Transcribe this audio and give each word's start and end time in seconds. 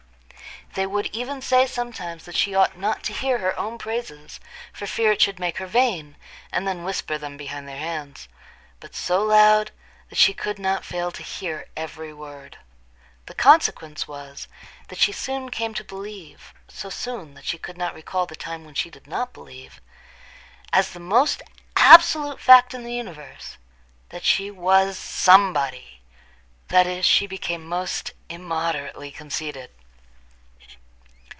They 0.73 0.85
would 0.87 1.07
even 1.07 1.41
say 1.41 1.67
sometimes 1.67 2.23
that 2.23 2.35
she 2.37 2.55
ought 2.55 2.77
not 2.77 3.03
to 3.03 3.11
hear 3.11 3.39
her 3.39 3.59
own 3.59 3.77
praises 3.77 4.39
for 4.71 4.87
fear 4.87 5.11
it 5.11 5.21
should 5.21 5.37
make 5.37 5.57
her 5.57 5.67
vain, 5.67 6.15
and 6.49 6.65
then 6.65 6.85
whisper 6.85 7.17
them 7.17 7.35
behind 7.35 7.67
their 7.67 7.77
hands, 7.77 8.29
but 8.79 8.95
so 8.95 9.21
loud 9.21 9.71
that 10.07 10.17
she 10.17 10.33
could 10.33 10.57
not 10.57 10.85
fail 10.85 11.11
to 11.11 11.23
hear 11.23 11.67
every 11.75 12.13
word. 12.13 12.57
The 13.25 13.33
consequence 13.33 14.07
was 14.07 14.47
that 14.87 14.97
she 14.97 15.11
soon 15.11 15.49
came 15.51 15.73
to 15.73 15.83
believe—so 15.83 16.89
soon, 16.89 17.33
that 17.33 17.43
she 17.43 17.57
could 17.57 17.77
not 17.77 17.93
recall 17.93 18.25
the 18.25 18.37
time 18.37 18.63
when 18.63 18.73
she 18.75 18.89
did 18.89 19.07
not 19.07 19.33
believe, 19.33 19.81
as 20.71 20.91
the 20.91 21.01
most 21.01 21.41
absolute 21.75 22.39
fact 22.39 22.73
in 22.73 22.85
the 22.85 22.93
universe, 22.93 23.57
that 24.07 24.23
she 24.23 24.49
was 24.49 24.97
Somebody; 24.97 25.99
that 26.69 26.87
is, 26.87 27.05
she 27.05 27.27
became 27.27 27.65
most 27.67 28.11
immoderately 28.29 29.11
conceited. 29.11 29.71